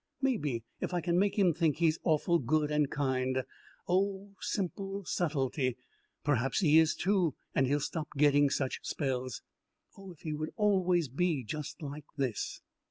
Maybe 0.19 0.63
if 0.79 0.95
I 0.95 1.01
can 1.01 1.19
make 1.19 1.37
him 1.37 1.53
think 1.53 1.77
he's 1.77 1.99
awful 2.03 2.39
good 2.39 2.71
and 2.71 2.89
kind" 2.89 3.43
oh, 3.87 4.31
simple 4.41 5.05
subtlety 5.05 5.77
"believe 6.25 6.53
he 6.55 6.79
is, 6.79 6.95
too, 6.95 7.35
and 7.53 7.67
he'll 7.67 7.79
stop 7.79 8.07
getting 8.17 8.49
such 8.49 8.79
spells. 8.81 9.43
Oh, 9.95 10.09
if 10.11 10.21
he 10.21 10.33
would 10.33 10.49
always 10.55 11.07
be 11.07 11.43
just 11.43 11.83
like 11.83 12.05
this!" 12.17 12.61